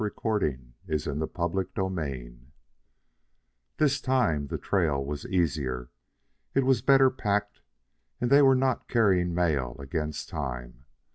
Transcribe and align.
Burning 0.01 0.73
daylight!" 0.87 1.29
CHAPTER 1.35 1.89
VII 1.89 2.37
This 3.77 4.01
time 4.01 4.47
the 4.47 4.57
trail 4.57 5.05
was 5.05 5.27
easier. 5.27 5.91
It 6.55 6.65
was 6.65 6.81
better 6.81 7.11
packed, 7.11 7.61
and 8.19 8.31
they 8.31 8.41
were 8.41 8.55
not 8.55 8.87
carrying 8.87 9.31
mail 9.35 9.75
against 9.77 10.27
time. 10.27 10.85